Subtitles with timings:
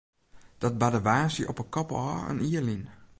[0.61, 2.83] Dat barde woansdei op 'e kop ôf in jier lyn.